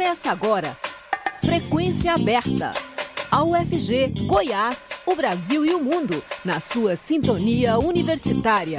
[0.00, 0.74] Começa agora.
[1.44, 2.70] Frequência aberta.
[3.30, 8.78] A UFG, Goiás, o Brasil e o mundo, na sua sintonia universitária.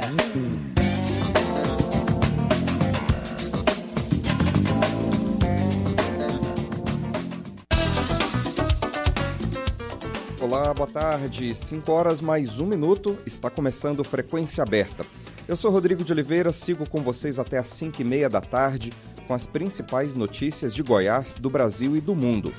[10.40, 11.54] Olá, boa tarde.
[11.54, 13.16] 5 horas mais um minuto.
[13.24, 15.06] Está começando Frequência Aberta.
[15.46, 18.90] Eu sou Rodrigo de Oliveira, sigo com vocês até às 5 e meia da tarde
[19.22, 22.52] com as principais notícias de Goiás, do Brasil e do mundo.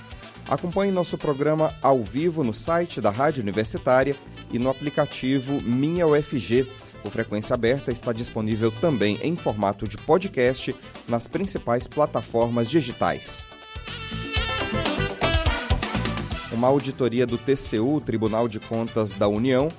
[0.50, 4.16] Acompanhe nosso programa ao vivo no site da Rádio Universitária
[4.52, 6.68] e no aplicativo Minha UFG.
[7.04, 10.76] O Frequência Aberta está disponível também em formato de podcast
[11.08, 13.48] nas principais plataformas digitais.
[16.52, 19.70] Uma auditoria do TCU, Tribunal de Contas da União,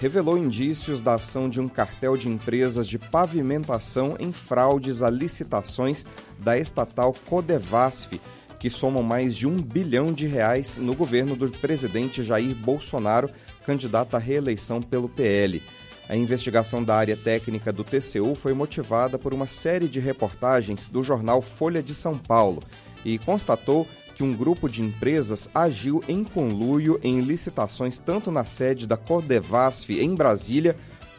[0.00, 6.04] revelou indícios da ação de um cartel de empresas de pavimentação em fraudes a licitações
[6.38, 8.20] da estatal Codevasf,
[8.58, 13.30] que somam mais de um bilhão de reais no governo do presidente Jair Bolsonaro,
[13.64, 15.62] candidato à reeleição pelo PL.
[16.08, 21.02] A investigação da área técnica do TCU foi motivada por uma série de reportagens do
[21.02, 22.62] jornal Folha de São Paulo
[23.04, 28.86] e constatou que um grupo de empresas agiu em conluio em licitações tanto na sede
[28.86, 30.74] da Cordevasf em Brasília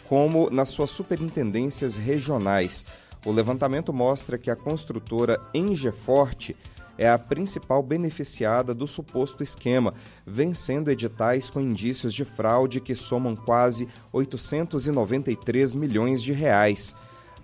[0.09, 2.83] como nas suas superintendências regionais.
[3.23, 6.55] O levantamento mostra que a construtora Engeforte
[6.97, 9.93] é a principal beneficiada do suposto esquema,
[10.25, 16.95] vencendo editais com indícios de fraude que somam quase 893 milhões de reais.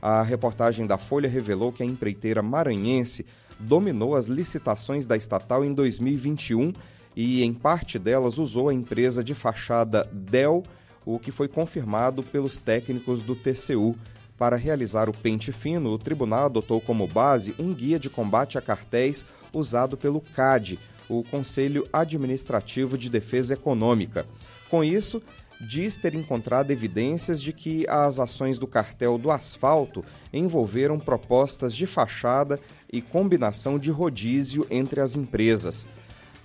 [0.02, 3.26] A reportagem da Folha revelou que a empreiteira maranhense
[3.60, 6.74] dominou as licitações da estatal em 2021
[7.16, 10.64] e, em parte delas, usou a empresa de fachada Dell,
[11.06, 13.96] o que foi confirmado pelos técnicos do TCU.
[14.38, 18.62] Para realizar o pente fino, o tribunal adotou como base um guia de combate a
[18.62, 24.26] cartéis usado pelo CAD, o Conselho Administrativo de Defesa Econômica.
[24.70, 25.22] Com isso,
[25.68, 31.86] diz ter encontrado evidências de que as ações do cartel do asfalto envolveram propostas de
[31.86, 32.60] fachada
[32.92, 35.88] e combinação de rodízio entre as empresas.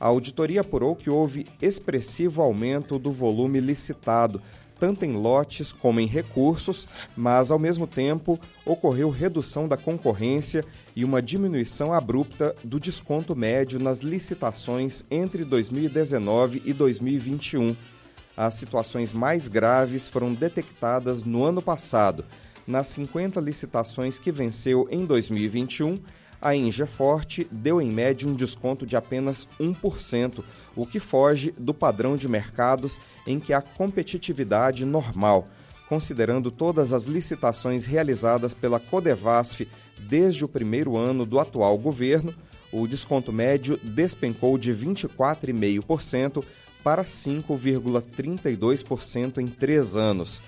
[0.00, 4.40] A auditoria apurou que houve expressivo aumento do volume licitado,
[4.78, 6.86] tanto em lotes como em recursos,
[7.16, 10.64] mas ao mesmo tempo ocorreu redução da concorrência
[10.94, 17.74] e uma diminuição abrupta do desconto médio nas licitações entre 2019 e 2021
[18.38, 22.24] as situações mais graves foram detectadas no ano passado.
[22.64, 25.98] Nas 50 licitações que venceu em 2021,
[26.40, 30.44] a Ingeforte deu em média um desconto de apenas 1%,
[30.76, 35.48] o que foge do padrão de mercados em que há competitividade normal.
[35.88, 39.66] Considerando todas as licitações realizadas pela Codevasf
[39.98, 42.32] desde o primeiro ano do atual governo,
[42.70, 46.44] o desconto médio despencou de 24,5%
[46.88, 50.42] para 5,32% em três anos.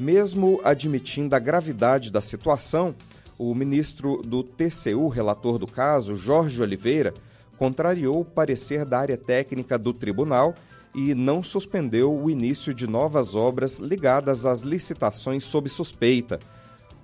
[0.00, 2.94] Mesmo admitindo a gravidade da situação,
[3.36, 7.12] o ministro do TCU, relator do caso, Jorge Oliveira,
[7.58, 10.54] contrariou o parecer da área técnica do tribunal
[10.94, 16.40] e não suspendeu o início de novas obras ligadas às licitações sob suspeita.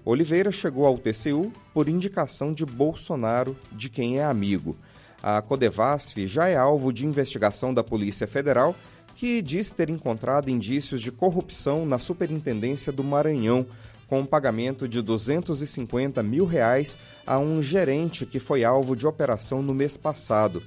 [0.03, 4.75] Oliveira chegou ao TCU por indicação de Bolsonaro, de quem é amigo.
[5.23, 8.75] A Codevasf já é alvo de investigação da Polícia Federal,
[9.17, 13.67] que diz ter encontrado indícios de corrupção na Superintendência do Maranhão,
[14.07, 19.75] com pagamento de 250 mil reais a um gerente que foi alvo de operação no
[19.75, 20.63] mês passado.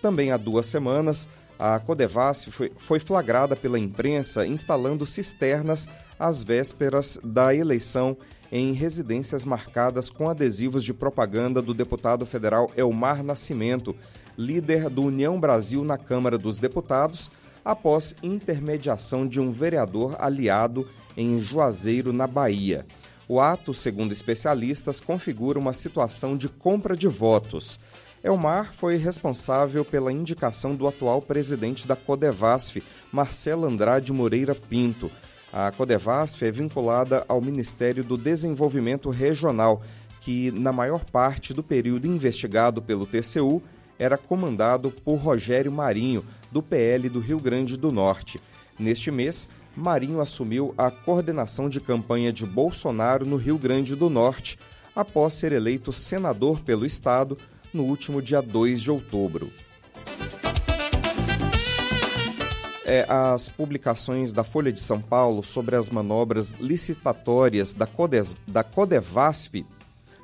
[0.00, 1.28] Também há duas semanas,
[1.58, 5.88] a Codevasf foi flagrada pela imprensa instalando cisternas
[6.18, 8.16] às vésperas da eleição
[8.50, 13.94] em residências marcadas com adesivos de propaganda do deputado federal Elmar Nascimento,
[14.36, 17.30] líder do União Brasil na Câmara dos Deputados,
[17.64, 22.84] após intermediação de um vereador aliado em Juazeiro, na Bahia.
[23.28, 27.80] O ato, segundo especialistas, configura uma situação de compra de votos.
[28.22, 35.10] Elmar foi responsável pela indicação do atual presidente da Codevasf, Marcelo Andrade Moreira Pinto,
[35.52, 39.82] a Codevasf é vinculada ao Ministério do Desenvolvimento Regional,
[40.20, 43.62] que, na maior parte do período investigado pelo TCU,
[43.98, 48.40] era comandado por Rogério Marinho, do PL do Rio Grande do Norte.
[48.78, 54.58] Neste mês, Marinho assumiu a coordenação de campanha de Bolsonaro no Rio Grande do Norte,
[54.94, 57.38] após ser eleito senador pelo estado
[57.72, 59.50] no último dia 2 de outubro
[62.86, 68.62] é, as publicações da Folha de São Paulo sobre as manobras licitatórias da, Codes, da
[68.62, 69.66] Codevasf,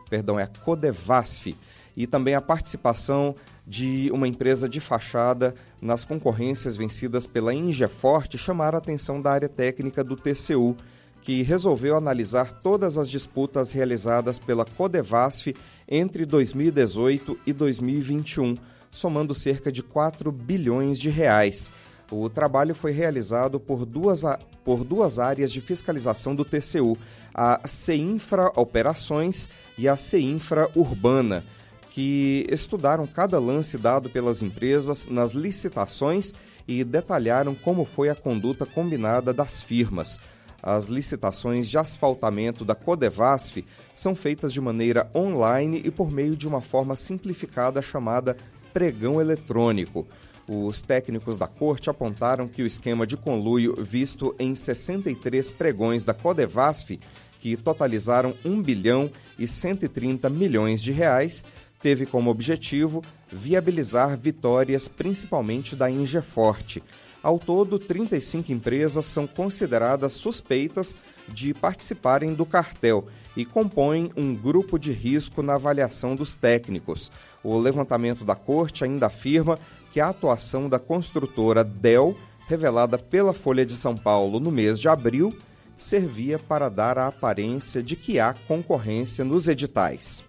[0.09, 1.57] perdão, é a Codevasf,
[1.97, 3.35] e também a participação
[3.67, 9.49] de uma empresa de fachada nas concorrências vencidas pela Ingeforte chamaram a atenção da área
[9.49, 10.77] técnica do TCU,
[11.21, 15.55] que resolveu analisar todas as disputas realizadas pela Codevasf
[15.89, 18.57] entre 2018 e 2021,
[18.91, 21.73] somando cerca de 4 bilhões de reais.
[22.11, 24.23] O trabalho foi realizado por duas,
[24.65, 26.97] por duas áreas de fiscalização do TCU,
[27.35, 31.45] a CEINFRA Operações e a CEINFRA Urbana
[31.93, 36.33] que estudaram cada lance dado pelas empresas nas licitações
[36.67, 40.19] e detalharam como foi a conduta combinada das firmas.
[40.63, 43.63] As licitações de asfaltamento da Codevasf
[43.95, 48.39] são feitas de maneira online e por meio de uma forma simplificada chamada
[48.73, 50.07] pregão eletrônico.
[50.49, 56.13] Os técnicos da corte apontaram que o esquema de conluio visto em 63 pregões da
[56.13, 56.99] Codevasf,
[57.39, 61.45] que totalizaram 1 bilhão e 130 milhões de reais,
[61.81, 66.83] teve como objetivo viabilizar vitórias principalmente da Ingeforte.
[67.23, 70.97] Ao todo, 35 empresas são consideradas suspeitas
[71.29, 73.07] de participarem do cartel
[73.37, 77.13] e compõem um grupo de risco na avaliação dos técnicos.
[77.43, 79.59] O levantamento da corte ainda afirma
[79.93, 82.17] que a atuação da construtora Dell,
[82.49, 85.37] revelada pela Folha de São Paulo no mês de abril,
[85.79, 90.25] servia para dar a aparência de que há concorrência nos editais.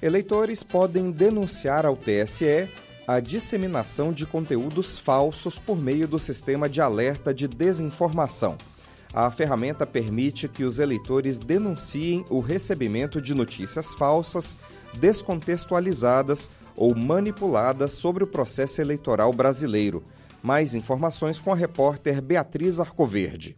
[0.00, 2.68] Eleitores podem denunciar ao TSE
[3.06, 8.56] a disseminação de conteúdos falsos por meio do sistema de alerta de desinformação.
[9.14, 14.58] A ferramenta permite que os eleitores denunciem o recebimento de notícias falsas,
[14.98, 20.02] descontextualizadas ou manipuladas sobre o processo eleitoral brasileiro.
[20.42, 23.56] Mais informações com a repórter Beatriz Arcoverde.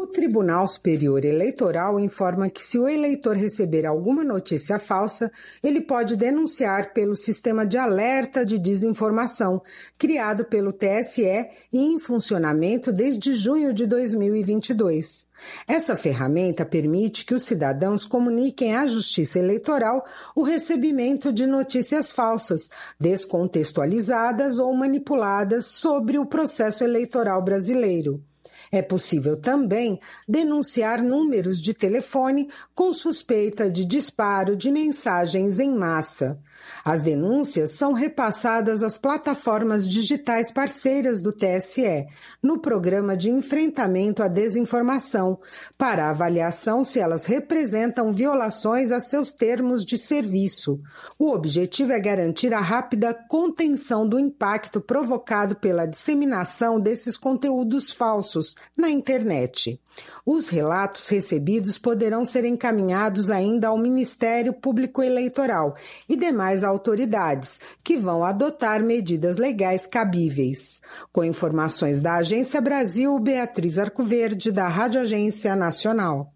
[0.00, 5.28] O Tribunal Superior Eleitoral informa que, se o eleitor receber alguma notícia falsa,
[5.60, 9.60] ele pode denunciar pelo sistema de alerta de desinformação,
[9.98, 11.24] criado pelo TSE
[11.72, 15.26] e em funcionamento desde junho de 2022.
[15.66, 22.70] Essa ferramenta permite que os cidadãos comuniquem à Justiça Eleitoral o recebimento de notícias falsas,
[23.00, 28.22] descontextualizadas ou manipuladas sobre o processo eleitoral brasileiro.
[28.70, 29.98] É possível também
[30.28, 36.38] denunciar números de telefone com suspeita de disparo de mensagens em massa.
[36.84, 42.06] As denúncias são repassadas às plataformas digitais parceiras do TSE,
[42.42, 45.38] no programa de enfrentamento à desinformação,
[45.76, 50.80] para avaliação se elas representam violações a seus termos de serviço.
[51.18, 58.54] O objetivo é garantir a rápida contenção do impacto provocado pela disseminação desses conteúdos falsos
[58.76, 59.80] na internet.
[60.24, 65.74] Os relatos recebidos poderão ser encaminhados ainda ao Ministério Público Eleitoral
[66.08, 70.80] e demais autoridades, que vão adotar medidas legais cabíveis.
[71.12, 76.32] Com informações da Agência Brasil, Beatriz Arcoverde, da Rádio Agência Nacional.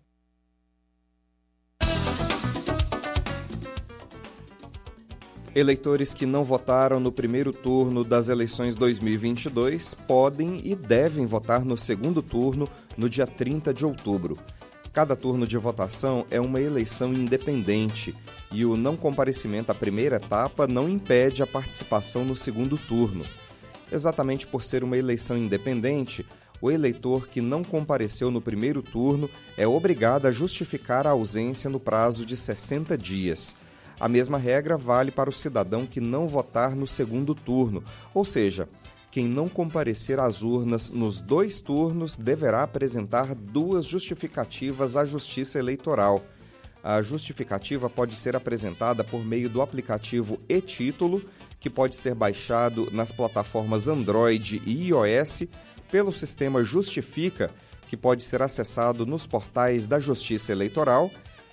[5.55, 11.77] Eleitores que não votaram no primeiro turno das eleições 2022 podem e devem votar no
[11.77, 12.67] segundo turno
[12.97, 14.39] no dia 30 de outubro.
[14.95, 18.15] Cada turno de votação é uma eleição independente
[18.51, 23.25] e o não comparecimento à primeira etapa não impede a participação no segundo turno.
[23.91, 26.25] Exatamente por ser uma eleição independente,
[26.63, 31.79] o eleitor que não compareceu no primeiro turno é obrigado a justificar a ausência no
[31.79, 33.55] prazo de 60 dias.
[34.01, 37.85] A mesma regra vale para o cidadão que não votar no segundo turno,
[38.15, 38.69] ou seja,
[39.13, 46.25] quem não comparecer às urnas nos dois turnos deverá apresentar duas justificativas à Justiça Eleitoral.
[46.83, 51.23] A justificativa pode ser apresentada por meio do aplicativo e-Título,
[51.61, 55.45] que pode ser baixado nas plataformas Android e iOS,
[55.91, 57.51] pelo sistema Justifica,
[57.89, 61.11] que pode ser acessado nos portais da Justiça Eleitoral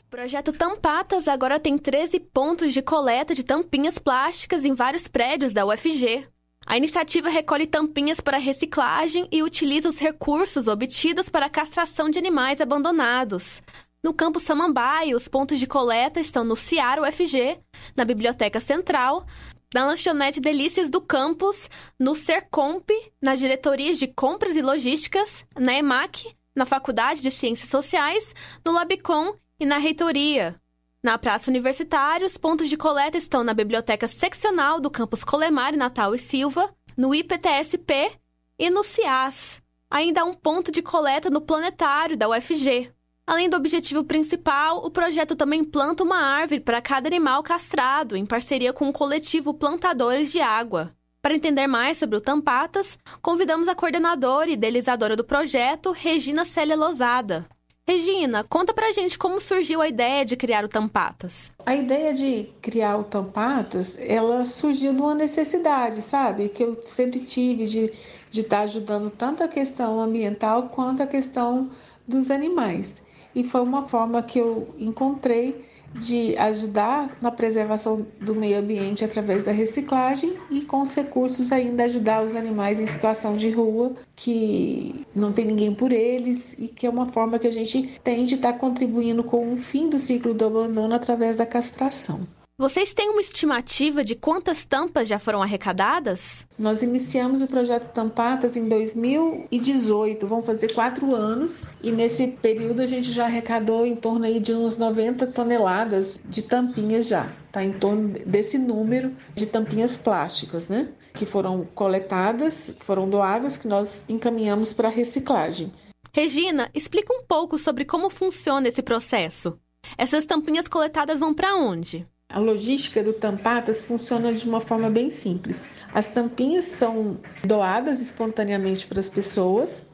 [0.08, 5.54] O projeto Tampatas agora tem 13 pontos de coleta de tampinhas plásticas em vários prédios
[5.54, 6.28] da UFG.
[6.70, 12.20] A iniciativa recolhe tampinhas para reciclagem e utiliza os recursos obtidos para a castração de
[12.20, 13.62] animais abandonados.
[14.04, 17.58] No campus Samambaia, os pontos de coleta estão no CIAR UFG,
[17.96, 19.26] na Biblioteca Central,
[19.74, 22.90] na lanchonete Delícias do Campus, no Sercomp,
[23.22, 29.34] nas diretorias de compras e logísticas, na EMAC, na Faculdade de Ciências Sociais, no Labicom
[29.58, 30.60] e na reitoria.
[31.08, 36.14] Na Praça Universitária, os pontos de coleta estão na Biblioteca Seccional do Campus Colemar Natal
[36.14, 38.12] e Silva, no IPTSP
[38.60, 39.62] e no CIAS.
[39.90, 42.92] Ainda há um ponto de coleta no Planetário da UFG.
[43.26, 48.26] Além do objetivo principal, o projeto também planta uma árvore para cada animal castrado, em
[48.26, 50.94] parceria com o coletivo Plantadores de Água.
[51.22, 56.76] Para entender mais sobre o Tampatas, convidamos a coordenadora e idealizadora do projeto, Regina Célia
[56.76, 57.48] Lozada.
[57.90, 61.54] Regina, conta pra gente como surgiu a ideia de criar o Tampatas.
[61.66, 66.50] A ideia de criar o Tampatas, ela surgiu de uma necessidade, sabe?
[66.50, 67.94] Que eu sempre tive de
[68.30, 71.70] de estar tá ajudando tanto a questão ambiental quanto a questão
[72.08, 73.02] dos animais
[73.38, 75.64] e foi uma forma que eu encontrei
[76.00, 81.86] de ajudar na preservação do meio ambiente através da reciclagem e com os recursos ainda
[81.86, 86.86] ajudar os animais em situação de rua que não tem ninguém por eles e que
[86.86, 90.34] é uma forma que a gente tem de estar contribuindo com o fim do ciclo
[90.34, 92.28] do abandono através da castração.
[92.60, 96.44] Vocês têm uma estimativa de quantas tampas já foram arrecadadas?
[96.58, 102.88] Nós iniciamos o projeto Tampatas em 2018, vão fazer quatro anos, e nesse período a
[102.88, 107.64] gente já arrecadou em torno aí de uns 90 toneladas de tampinhas já, tá?
[107.64, 110.90] Em torno desse número de tampinhas plásticas, né?
[111.14, 115.72] Que foram coletadas, foram doadas, que nós encaminhamos para reciclagem.
[116.12, 119.60] Regina, explica um pouco sobre como funciona esse processo.
[119.96, 122.08] Essas tampinhas coletadas vão para onde?
[122.30, 125.66] A logística do Tampatas funciona de uma forma bem simples.
[125.94, 129.86] As tampinhas são doadas espontaneamente para as pessoas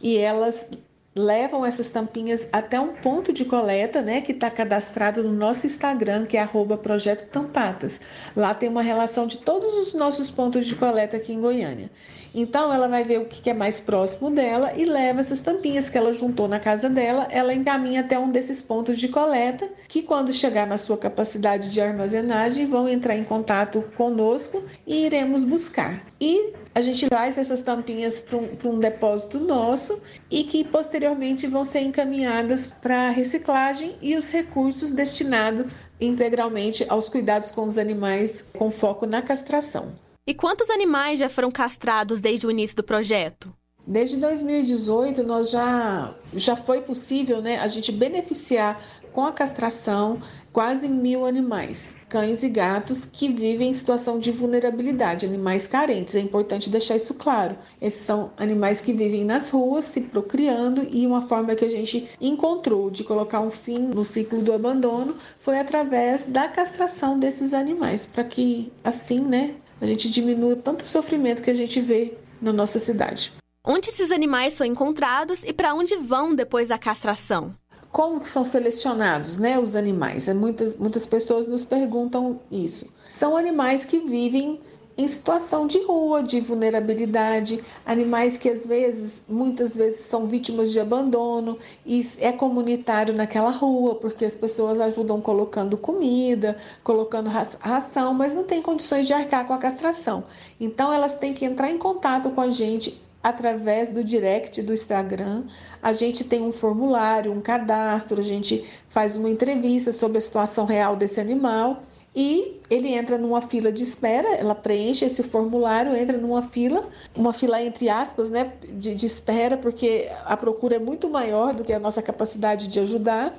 [0.00, 0.70] e elas
[1.14, 6.24] levam essas tampinhas até um ponto de coleta, né, que está cadastrado no nosso Instagram,
[6.26, 6.48] que é
[6.82, 8.00] Projeto Tampatas.
[8.34, 11.90] Lá tem uma relação de todos os nossos pontos de coleta aqui em Goiânia.
[12.34, 15.98] Então ela vai ver o que é mais próximo dela e leva essas tampinhas que
[15.98, 20.32] ela juntou na casa dela, ela encaminha até um desses pontos de coleta, que quando
[20.32, 26.06] chegar na sua capacidade de armazenagem, vão entrar em contato conosco e iremos buscar.
[26.18, 30.00] E a gente traz essas tampinhas para um, um, depósito nosso
[30.30, 37.50] e que posteriormente vão ser encaminhadas para reciclagem e os recursos destinados integralmente aos cuidados
[37.50, 39.94] com os animais com foco na castração.
[40.26, 43.52] E quantos animais já foram castrados desde o início do projeto?
[43.84, 48.80] Desde 2018, nós já, já foi possível né, a gente beneficiar
[49.12, 50.20] com a castração
[50.52, 56.14] quase mil animais, cães e gatos que vivem em situação de vulnerabilidade, animais carentes.
[56.14, 57.56] É importante deixar isso claro.
[57.80, 62.08] Esses são animais que vivem nas ruas, se procriando, e uma forma que a gente
[62.20, 68.06] encontrou de colocar um fim no ciclo do abandono foi através da castração desses animais,
[68.06, 72.52] para que assim, né, a gente diminua tanto o sofrimento que a gente vê na
[72.52, 73.41] nossa cidade.
[73.64, 77.54] Onde esses animais são encontrados e para onde vão depois da castração?
[77.92, 80.26] Como que são selecionados, né, os animais?
[80.30, 82.88] Muitas, muitas pessoas nos perguntam isso.
[83.12, 84.58] São animais que vivem
[84.98, 90.80] em situação de rua, de vulnerabilidade, animais que às vezes, muitas vezes são vítimas de
[90.80, 98.34] abandono e é comunitário naquela rua, porque as pessoas ajudam colocando comida, colocando ração, mas
[98.34, 100.24] não tem condições de arcar com a castração.
[100.58, 105.44] Então elas têm que entrar em contato com a gente através do direct do Instagram.
[105.82, 110.64] A gente tem um formulário, um cadastro, a gente faz uma entrevista sobre a situação
[110.64, 111.82] real desse animal
[112.14, 117.32] e ele entra numa fila de espera, ela preenche esse formulário, entra numa fila, uma
[117.32, 121.72] fila entre aspas, né, de, de, espera, porque a procura é muito maior do que
[121.72, 123.34] a nossa capacidade de ajudar.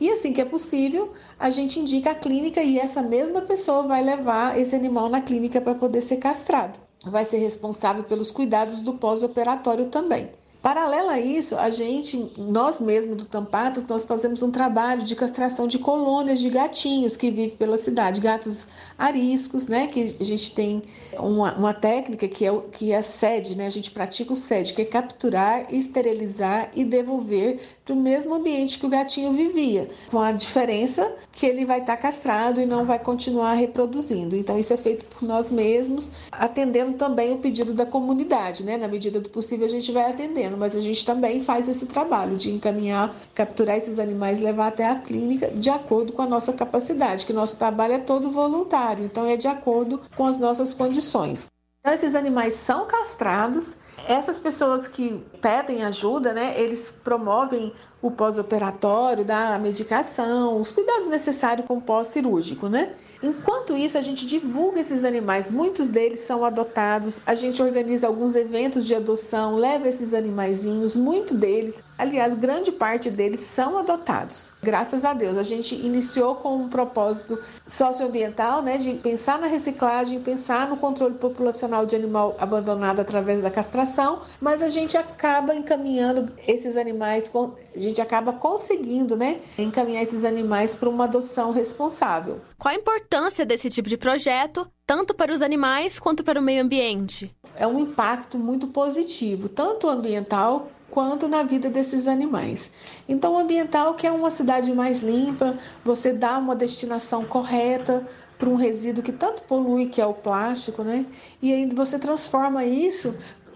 [0.00, 4.02] E assim que é possível, a gente indica a clínica e essa mesma pessoa vai
[4.02, 6.85] levar esse animal na clínica para poder ser castrado.
[7.10, 10.30] Vai ser responsável pelos cuidados do pós-operatório também.
[10.62, 15.68] Paralelo a isso, a gente, nós mesmos do Tampatas, nós fazemos um trabalho de castração
[15.68, 18.66] de colônias de gatinhos que vivem pela cidade, gatos
[18.98, 19.86] ariscos, né?
[19.86, 20.82] Que a gente tem
[21.18, 23.66] uma, uma técnica que é, que é a sede, né?
[23.66, 28.78] A gente pratica o sede, que é capturar, esterilizar e devolver para o mesmo ambiente
[28.78, 32.98] que o gatinho vivia, com a diferença que ele vai estar castrado e não vai
[32.98, 34.34] continuar reproduzindo.
[34.34, 38.76] Então, isso é feito por nós mesmos, atendendo também o pedido da comunidade, né?
[38.76, 42.36] Na medida do possível, a gente vai atendendo mas a gente também faz esse trabalho
[42.36, 47.24] de encaminhar, capturar esses animais, levar até a clínica de acordo com a nossa capacidade,
[47.24, 51.46] que nosso trabalho é todo voluntário, então é de acordo com as nossas condições.
[51.80, 53.76] Então, esses animais são castrados.
[54.08, 57.72] Essas pessoas que pedem ajuda, né, eles promovem
[58.02, 62.94] o pós-operatório, da medicação, os cuidados necessários com o pós-cirúrgico, né?
[63.26, 68.36] Enquanto isso, a gente divulga esses animais, muitos deles são adotados, a gente organiza alguns
[68.36, 74.54] eventos de adoção, leva esses animaizinhos, muitos deles, aliás, grande parte deles são adotados.
[74.62, 80.22] Graças a Deus, a gente iniciou com um propósito socioambiental, né, de pensar na reciclagem,
[80.22, 86.32] pensar no controle populacional de animal abandonado através da castração, mas a gente acaba encaminhando
[86.46, 87.28] esses animais,
[87.74, 92.40] a gente acaba conseguindo, né, encaminhar esses animais para uma adoção responsável.
[92.56, 93.15] Qual a importância
[93.46, 97.34] desse tipo de projeto, tanto para os animais quanto para o meio ambiente?
[97.54, 102.70] É um impacto muito positivo, tanto ambiental quanto na vida desses animais.
[103.08, 108.06] Então, ambiental que é uma cidade mais limpa, você dá uma destinação correta
[108.38, 111.06] para um resíduo que tanto polui, que é o plástico, né?
[111.40, 113.14] E aí você transforma isso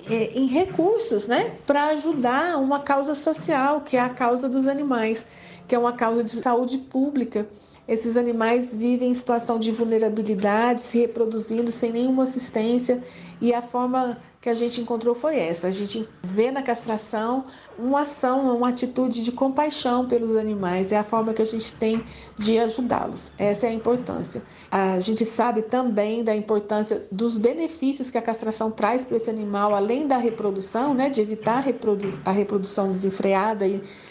[0.08, 5.26] é, em recursos, né, para ajudar uma causa social, que é a causa dos animais,
[5.68, 7.46] que é uma causa de saúde pública.
[7.90, 13.02] Esses animais vivem em situação de vulnerabilidade, se reproduzindo sem nenhuma assistência,
[13.40, 18.02] e a forma que a gente encontrou foi essa: a gente vê na castração uma
[18.02, 22.04] ação, uma atitude de compaixão pelos animais, é a forma que a gente tem
[22.38, 23.32] de ajudá-los.
[23.36, 24.40] Essa é a importância.
[24.70, 29.74] A gente sabe também da importância dos benefícios que a castração traz para esse animal,
[29.74, 33.66] além da reprodução, né, de evitar a, a reprodução desenfreada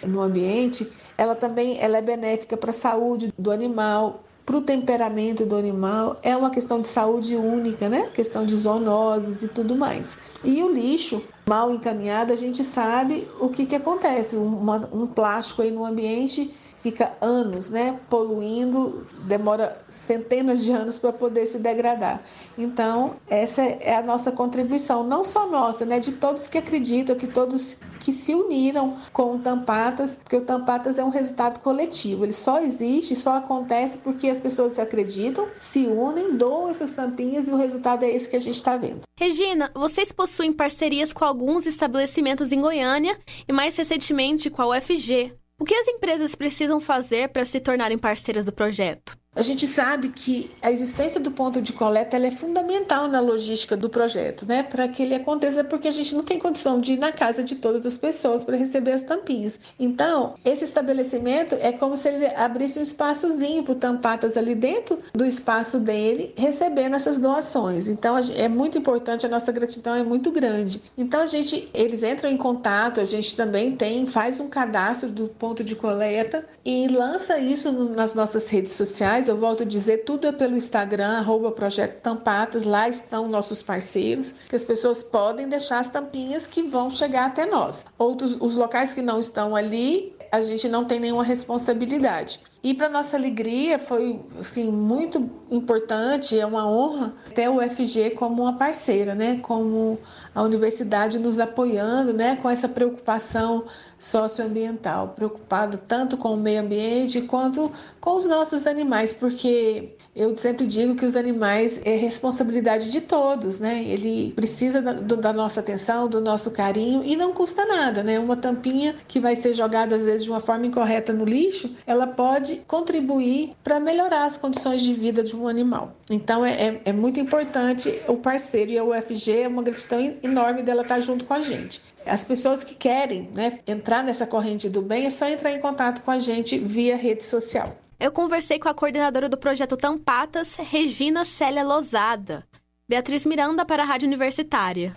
[0.05, 5.45] no ambiente ela também ela é benéfica para a saúde do animal, para o temperamento
[5.45, 8.09] do animal, é uma questão de saúde única, né?
[8.13, 10.17] Questão de zoonoses e tudo mais.
[10.45, 14.37] E o lixo mal encaminhado, a gente sabe o que, que acontece.
[14.37, 14.57] Um,
[14.93, 21.45] um plástico aí no ambiente fica anos, né, poluindo, demora centenas de anos para poder
[21.47, 22.21] se degradar.
[22.57, 27.27] Então, essa é a nossa contribuição, não só nossa, né, de todos que acreditam, que
[27.27, 32.23] todos que se uniram com o Tampatas, porque o Tampatas é um resultado coletivo.
[32.23, 37.49] Ele só existe, só acontece porque as pessoas se acreditam, se unem, doam essas tampinhas
[37.49, 39.01] e o resultado é esse que a gente está vendo.
[39.17, 45.33] Regina, vocês possuem parcerias com alguns estabelecimentos em Goiânia e mais recentemente com a UFG.
[45.59, 49.18] O que as empresas precisam fazer para se tornarem parceiras do projeto?
[49.35, 53.87] A gente sabe que a existência do ponto de coleta é fundamental na logística do
[53.87, 54.63] projeto, né?
[54.63, 57.55] Para que ele aconteça, porque a gente não tem condição de ir na casa de
[57.55, 59.59] todas as pessoas para receber as tampinhas.
[59.79, 65.23] Então, esse estabelecimento é como se ele abrisse um espaçozinho para Tampatas ali dentro do
[65.25, 67.87] espaço dele, recebendo essas doações.
[67.87, 70.81] Então, é muito importante, a nossa gratidão é muito grande.
[70.97, 75.27] Então, a gente, eles entram em contato, a gente também tem, faz um cadastro do
[75.27, 80.27] ponto de coleta e lança isso nas nossas redes sociais eu volto a dizer, tudo
[80.27, 85.79] é pelo Instagram, arroba Projeto Tampatas, lá estão nossos parceiros, que as pessoas podem deixar
[85.79, 87.85] as tampinhas que vão chegar até nós.
[87.97, 92.39] Outros, os locais que não estão ali, a gente não tem nenhuma responsabilidade.
[92.61, 98.43] E para nossa alegria foi assim muito importante, é uma honra ter o UFG como
[98.43, 99.39] uma parceira, né?
[99.41, 99.97] Como
[100.35, 102.35] a universidade nos apoiando, né?
[102.35, 103.65] Com essa preocupação
[103.97, 110.65] socioambiental, preocupada tanto com o meio ambiente quanto com os nossos animais, porque eu sempre
[110.65, 113.83] digo que os animais é responsabilidade de todos, né?
[113.83, 118.19] Ele precisa da, da, nossa atenção, do nosso carinho e não custa nada, né?
[118.19, 122.07] Uma tampinha que vai ser jogada às vezes de uma forma incorreta no lixo, ela
[122.07, 125.95] pode contribuir para melhorar as condições de vida de um animal.
[126.09, 130.63] Então é, é, é muito importante o parceiro e a UFG é uma gratidão enorme
[130.63, 131.81] dela estar junto com a gente.
[132.05, 136.01] As pessoas que querem né, entrar nessa corrente do bem é só entrar em contato
[136.01, 137.69] com a gente via rede social.
[137.99, 142.47] Eu conversei com a coordenadora do projeto Tampatas, Regina Célia Lozada.
[142.87, 144.95] Beatriz Miranda para a Rádio Universitária.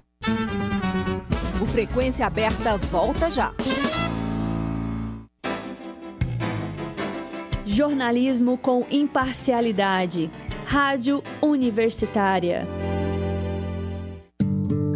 [1.60, 3.52] O Frequência Aberta volta já.
[7.66, 10.30] Jornalismo com imparcialidade.
[10.64, 12.68] Rádio Universitária.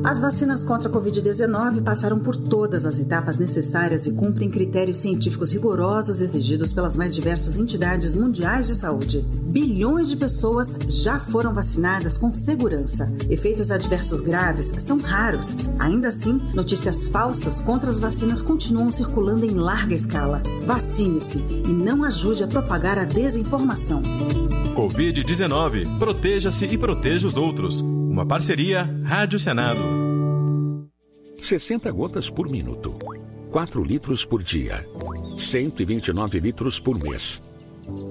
[0.06, 5.52] As vacinas contra a Covid-19 passaram por todas as etapas necessárias e cumprem critérios científicos
[5.52, 9.26] rigorosos exigidos pelas mais diversas entidades mundiais de saúde.
[9.50, 13.12] Bilhões de pessoas já foram vacinadas com segurança.
[13.28, 15.46] Efeitos adversos graves são raros.
[15.76, 20.40] Ainda assim, notícias falsas contra as vacinas continuam circulando em larga escala.
[20.64, 24.00] Vacine-se e não ajude a propagar a desinformação.
[24.76, 25.98] Covid-19.
[25.98, 27.82] Proteja-se e proteja os outros.
[28.16, 29.78] Uma parceria Rádio Senado.
[31.36, 32.94] 60 gotas por minuto.
[33.50, 34.88] 4 litros por dia.
[35.36, 37.42] 129 litros por mês.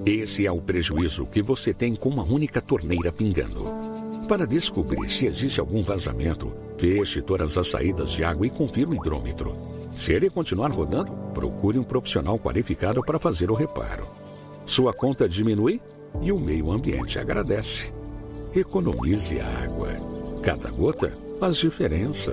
[0.06, 3.64] Esse é o prejuízo que você tem com uma única torneira pingando.
[4.28, 8.94] Para descobrir se existe algum vazamento, feche todas as saídas de água e confira o
[8.94, 9.56] hidrômetro.
[9.96, 14.06] Se ele continuar rodando, procure um profissional qualificado para fazer o reparo.
[14.64, 15.82] Sua conta diminui
[16.22, 17.95] e o meio ambiente agradece.
[18.58, 19.88] Economize água.
[20.42, 22.32] Cada gota faz diferença.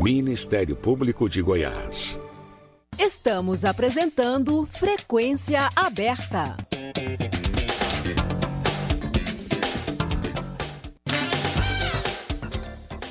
[0.00, 2.16] Ministério Público de Goiás.
[2.96, 6.56] Estamos apresentando Frequência Aberta.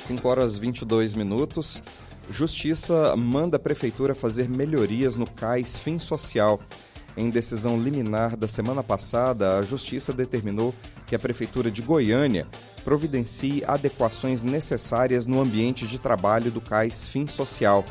[0.00, 1.82] Cinco horas 22 minutos.
[2.30, 6.58] Justiça manda a Prefeitura fazer melhorias no CAIS Fim Social.
[7.16, 10.74] Em decisão liminar da semana passada, a Justiça determinou
[11.06, 12.46] que a Prefeitura de Goiânia
[12.84, 17.84] providencie adequações necessárias no ambiente de trabalho do CAIS Fim Social.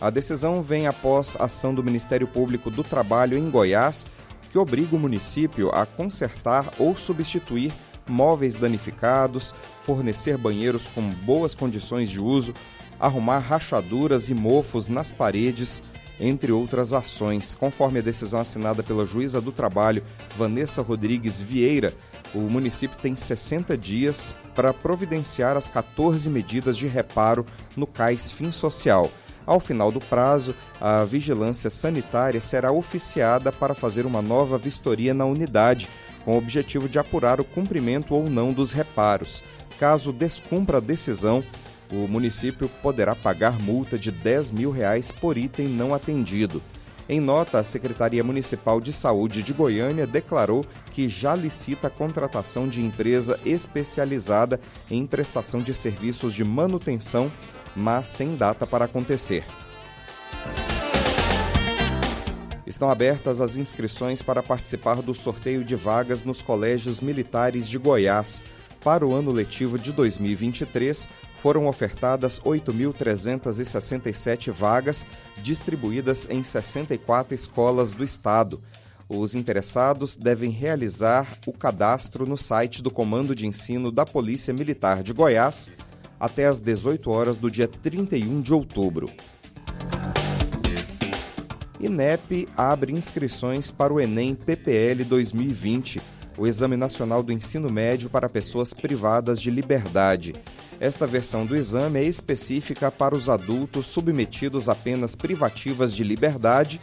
[0.00, 4.06] A decisão vem após ação do Ministério Público do Trabalho em Goiás,
[4.50, 7.72] que obriga o município a consertar ou substituir
[8.08, 12.54] móveis danificados, fornecer banheiros com boas condições de uso,
[12.98, 15.82] arrumar rachaduras e mofos nas paredes,
[16.20, 17.54] entre outras ações.
[17.54, 20.02] Conforme a decisão assinada pela juíza do trabalho,
[20.36, 21.92] Vanessa Rodrigues Vieira,
[22.34, 28.50] o município tem 60 dias para providenciar as 14 medidas de reparo no CAIS Fim
[28.50, 29.10] Social.
[29.46, 35.24] Ao final do prazo, a vigilância sanitária será oficiada para fazer uma nova vistoria na
[35.24, 35.88] unidade,
[36.24, 39.44] com o objetivo de apurar o cumprimento ou não dos reparos.
[39.78, 41.44] Caso descumpra a decisão,
[41.90, 46.62] o município poderá pagar multa de 10 mil reais por item não atendido.
[47.08, 52.68] Em nota, a Secretaria Municipal de Saúde de Goiânia declarou que já licita a contratação
[52.68, 57.30] de empresa especializada em prestação de serviços de manutenção,
[57.76, 59.44] mas sem data para acontecer.
[62.66, 68.42] Estão abertas as inscrições para participar do sorteio de vagas nos colégios militares de Goiás.
[68.82, 71.08] Para o ano letivo de 2023,
[71.42, 75.04] foram ofertadas 8.367 vagas,
[75.38, 78.62] distribuídas em 64 escolas do estado.
[79.08, 85.02] Os interessados devem realizar o cadastro no site do Comando de Ensino da Polícia Militar
[85.02, 85.70] de Goiás
[86.18, 89.10] até às 18 horas do dia 31 de outubro.
[91.78, 96.00] INEP abre inscrições para o Enem PPL 2020,
[96.36, 100.34] o Exame Nacional do Ensino Médio para Pessoas Privadas de Liberdade.
[100.78, 106.80] Esta versão do exame é específica para os adultos submetidos a penas privativas de liberdade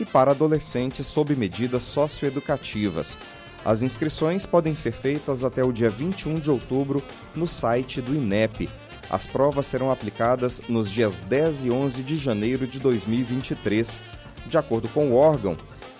[0.00, 3.18] e para adolescentes sob medidas socioeducativas.
[3.64, 7.02] As inscrições podem ser feitas até o dia 21 de outubro
[7.34, 8.68] no site do INEP.
[9.10, 14.00] As provas serão aplicadas nos dias 10 e 11 de janeiro de 2023.
[14.46, 15.56] De acordo com o órgão,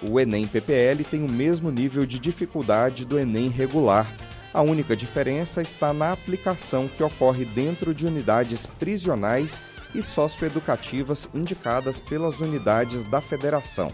[0.08, 4.06] o Enem PPL tem o mesmo nível de dificuldade do Enem regular
[4.54, 9.60] a única diferença está na aplicação que ocorre dentro de unidades prisionais
[9.92, 13.90] e socioeducativas indicadas pelas unidades da federação.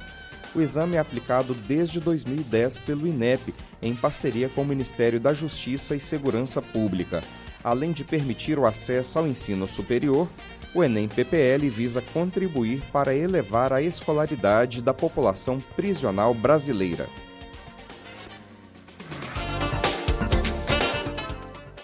[0.54, 5.96] O exame é aplicado desde 2010 pelo INEP, em parceria com o Ministério da Justiça
[5.96, 7.24] e Segurança Pública.
[7.64, 10.28] Além de permitir o acesso ao ensino superior,
[10.74, 17.08] o Enem PPL visa contribuir para elevar a escolaridade da população prisional brasileira.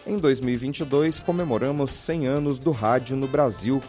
[0.06, 3.82] Em 2022, comemoramos 100 anos do rádio no Brasil.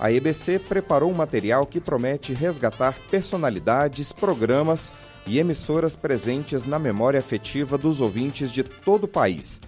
[0.00, 4.94] A EBC preparou um material que promete resgatar personalidades, programas
[5.26, 9.60] e emissoras presentes na memória afetiva dos ouvintes de todo o país.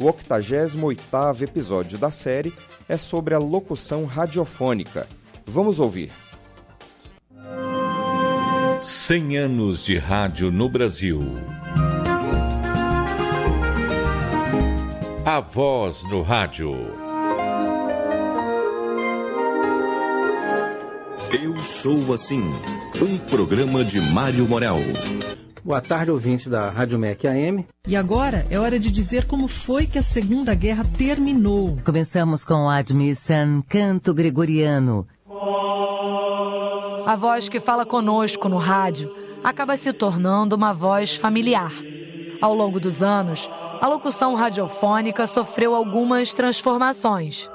[0.00, 2.54] O 88º episódio da série
[2.88, 5.08] é sobre a locução radiofônica.
[5.44, 6.12] Vamos ouvir.
[8.80, 11.18] 100 anos de rádio no Brasil.
[15.26, 16.76] A Voz no Rádio.
[21.42, 22.44] Eu Sou Assim,
[23.02, 24.78] um programa de Mário Morel.
[25.64, 27.66] Boa tarde, ouvinte da Rádio MEC AM.
[27.86, 31.76] E agora é hora de dizer como foi que a Segunda Guerra terminou.
[31.84, 35.06] Começamos com Admission Canto Gregoriano.
[37.06, 41.72] A voz que fala conosco no rádio acaba se tornando uma voz familiar.
[42.40, 47.50] Ao longo dos anos, a locução radiofônica sofreu algumas transformações.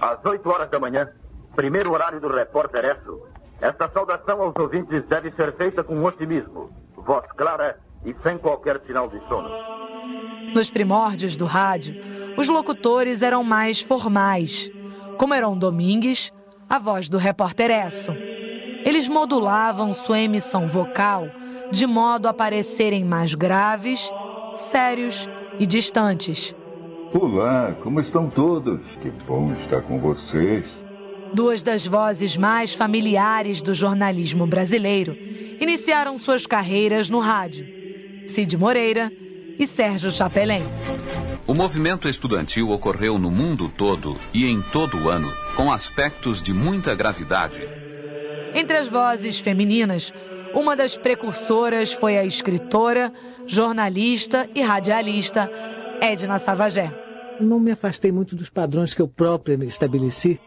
[0.00, 1.08] Às 8 horas da manhã,
[1.54, 3.20] primeiro horário do repórter Esso,
[3.60, 6.70] esta saudação aos ouvintes deve ser feita com otimismo,
[7.06, 9.48] voz clara e sem qualquer sinal de sono.
[10.52, 11.94] Nos primórdios do rádio,
[12.36, 14.70] os locutores eram mais formais,
[15.16, 16.32] como Heron Domingues,
[16.68, 18.12] a voz do repórter Esso.
[18.84, 21.28] Eles modulavam sua emissão vocal
[21.70, 24.12] de modo a parecerem mais graves,
[24.56, 26.54] sérios e distantes.
[27.12, 28.96] Olá, como estão todos?
[28.96, 30.64] Que bom estar com vocês.
[31.32, 35.16] Duas das vozes mais familiares do jornalismo brasileiro
[35.60, 37.66] iniciaram suas carreiras no rádio:
[38.26, 39.12] Cid Moreira
[39.58, 40.62] e Sérgio Chapelin.
[41.46, 46.52] O movimento estudantil ocorreu no mundo todo e em todo o ano, com aspectos de
[46.52, 47.66] muita gravidade.
[48.54, 50.12] Entre as vozes femininas,
[50.54, 53.12] uma das precursoras foi a escritora,
[53.46, 55.50] jornalista e radialista
[56.00, 56.92] Edna Savagé.
[57.40, 60.40] Não me afastei muito dos padrões que eu própria estabeleci.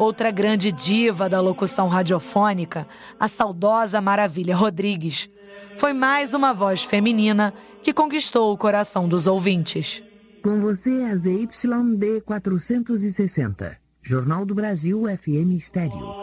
[0.00, 2.86] Outra grande diva da locução radiofônica,
[3.20, 5.28] a saudosa Maravilha Rodrigues,
[5.76, 10.02] foi mais uma voz feminina que conquistou o coração dos ouvintes.
[10.42, 16.14] Com você, a ZYD 460, Jornal do Brasil FM Estéreo.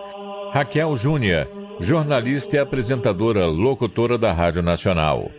[0.51, 1.47] Raquel Júnior,
[1.79, 5.29] jornalista e apresentadora locutora da Rádio Nacional.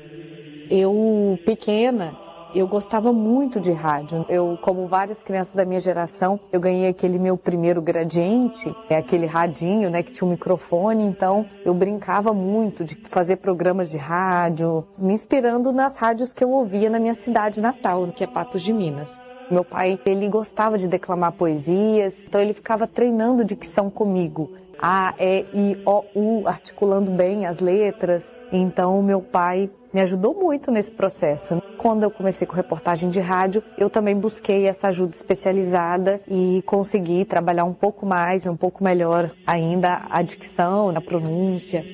[0.70, 2.16] Eu, pequena,
[2.54, 4.24] eu gostava muito de rádio.
[4.28, 9.26] Eu, como várias crianças da minha geração, eu ganhei aquele meu primeiro gradiente, é aquele
[9.26, 11.04] radinho, né, que tinha um microfone.
[11.04, 16.50] Então, eu brincava muito de fazer programas de rádio, me inspirando nas rádios que eu
[16.50, 19.20] ouvia na minha cidade natal, que é Patos de Minas.
[19.50, 24.50] Meu pai, ele gostava de declamar poesias, então ele ficava treinando dicção comigo.
[24.78, 28.34] A, E, I, O, U, articulando bem as letras.
[28.52, 31.62] Então, meu pai me ajudou muito nesse processo.
[31.76, 37.24] Quando eu comecei com reportagem de rádio, eu também busquei essa ajuda especializada e consegui
[37.24, 41.84] trabalhar um pouco mais, um pouco melhor ainda a dicção, na pronúncia.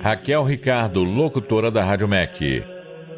[0.00, 2.64] Raquel Ricardo, locutora da Rádio MEC.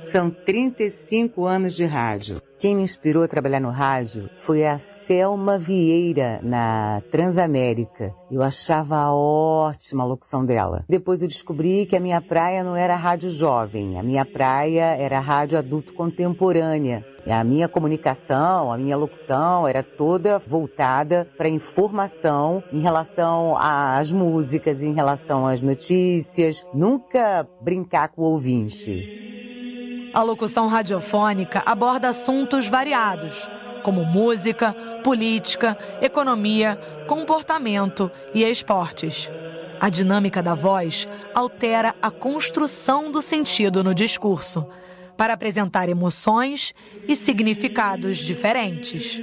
[0.04, 2.40] São 35 anos de rádio.
[2.58, 8.12] Quem me inspirou a trabalhar no rádio foi a Selma Vieira, na Transamérica.
[8.28, 10.84] Eu achava ótima a locução dela.
[10.88, 15.20] Depois eu descobri que a minha praia não era rádio jovem, a minha praia era
[15.20, 17.06] rádio adulto contemporânea.
[17.30, 24.82] A minha comunicação, a minha locução era toda voltada para informação em relação às músicas,
[24.82, 29.28] em relação às notícias, nunca brincar com o ouvinte.
[30.12, 33.48] A locução radiofônica aborda assuntos variados,
[33.82, 34.72] como música,
[35.04, 39.30] política, economia, comportamento e esportes.
[39.80, 44.66] A dinâmica da voz altera a construção do sentido no discurso,
[45.16, 46.74] para apresentar emoções
[47.06, 49.20] e significados diferentes.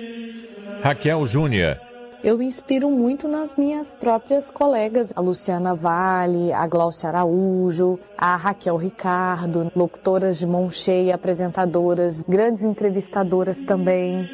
[0.84, 1.80] Raquel Júnior
[2.24, 8.36] eu me inspiro muito nas minhas próprias colegas, a Luciana Vale, a Glaucia Araújo, a
[8.36, 14.28] Raquel Ricardo, locutoras de mão cheia, apresentadoras, grandes entrevistadoras também.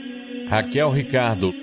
[0.48, 1.54] Raquel Ricardo.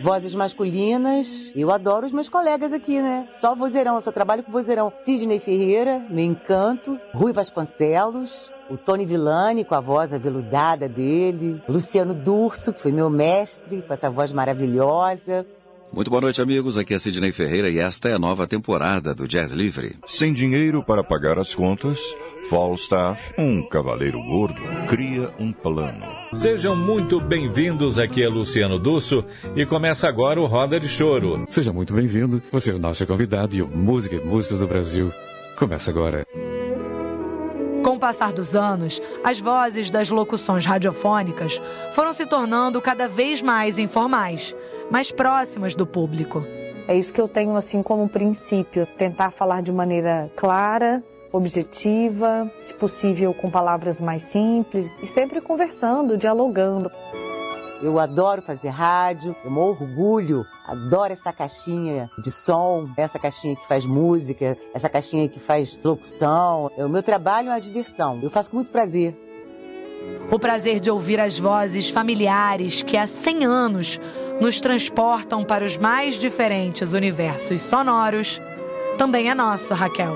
[0.00, 3.24] Vozes masculinas, eu adoro os meus colegas aqui, né?
[3.28, 4.92] Só vozeirão, eu só trabalho com vozeirão.
[4.98, 12.12] Sidney Ferreira, meu encanto, Rui Vasconcelos, o Tony Villani com a voz aveludada dele, Luciano
[12.12, 15.46] Durso, que foi meu mestre, com essa voz maravilhosa,
[15.92, 16.76] muito boa noite, amigos.
[16.76, 19.96] Aqui é Sidney Ferreira e esta é a nova temporada do Jazz Livre.
[20.06, 21.98] Sem dinheiro para pagar as contas,
[22.48, 26.04] Falstaff, um cavaleiro gordo, cria um plano.
[26.32, 27.98] Sejam muito bem-vindos.
[27.98, 31.46] Aqui é Luciano Dusso e começa agora o Roda de Choro.
[31.50, 32.42] Seja muito bem-vindo.
[32.52, 35.12] Você é o nosso convidado e o Música e Músicos do Brasil.
[35.58, 36.26] Começa agora.
[37.82, 41.60] Com o passar dos anos, as vozes das locuções radiofônicas
[41.94, 44.54] foram se tornando cada vez mais informais
[44.90, 46.44] mais próximas do público.
[46.88, 52.74] É isso que eu tenho assim como princípio, tentar falar de maneira clara, objetiva, se
[52.74, 56.90] possível com palavras mais simples e sempre conversando, dialogando.
[57.82, 63.66] Eu adoro fazer rádio, eu morro orgulho, adoro essa caixinha de som, essa caixinha que
[63.66, 66.70] faz música, essa caixinha que faz locução.
[66.78, 69.14] O meu trabalho é uma diversão, eu faço com muito prazer.
[70.30, 74.00] O prazer de ouvir as vozes familiares que há 100 anos
[74.40, 78.40] nos transportam para os mais diferentes universos sonoros,
[78.98, 80.14] também é nosso, Raquel.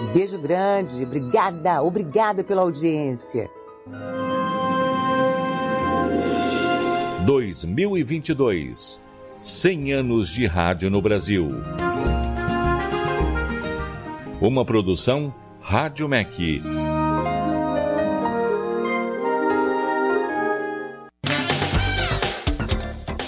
[0.00, 3.48] Um beijo grande, obrigada, obrigada pela audiência.
[7.24, 9.00] 2022
[9.38, 11.50] 100 anos de rádio no Brasil.
[14.40, 16.62] Uma produção Rádio MEC.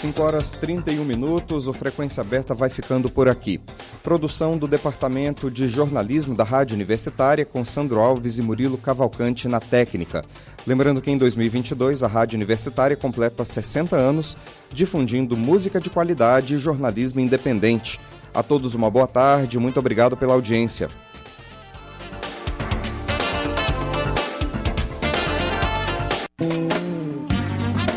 [0.06, 3.60] 5 horas 31 minutos, o Frequência Aberta vai ficando por aqui.
[4.04, 9.58] Produção do Departamento de Jornalismo da Rádio Universitária, com Sandro Alves e Murilo Cavalcante na
[9.58, 10.24] técnica.
[10.64, 14.36] Lembrando que em 2022 a Rádio Universitária completa 60 anos,
[14.70, 17.98] difundindo música de qualidade e jornalismo independente.
[18.32, 20.88] A todos uma boa tarde, muito obrigado pela audiência.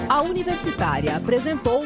[0.10, 1.86] A Universitária apresentou